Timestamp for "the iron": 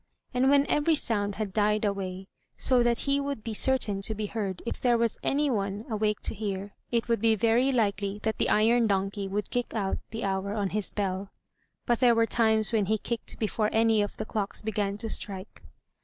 8.39-8.87